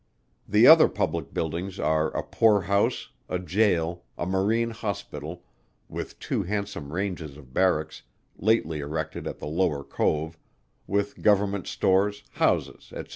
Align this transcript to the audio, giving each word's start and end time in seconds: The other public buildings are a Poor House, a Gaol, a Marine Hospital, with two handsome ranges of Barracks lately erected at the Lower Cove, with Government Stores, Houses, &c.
The 0.49 0.65
other 0.65 0.87
public 0.89 1.31
buildings 1.31 1.79
are 1.79 2.07
a 2.17 2.23
Poor 2.23 2.61
House, 2.61 3.09
a 3.29 3.37
Gaol, 3.37 4.03
a 4.17 4.25
Marine 4.25 4.71
Hospital, 4.71 5.43
with 5.89 6.17
two 6.17 6.41
handsome 6.41 6.91
ranges 6.91 7.37
of 7.37 7.53
Barracks 7.53 8.01
lately 8.35 8.79
erected 8.79 9.27
at 9.27 9.37
the 9.37 9.45
Lower 9.45 9.83
Cove, 9.83 10.39
with 10.87 11.21
Government 11.21 11.67
Stores, 11.67 12.23
Houses, 12.33 12.85
&c. 12.97 13.03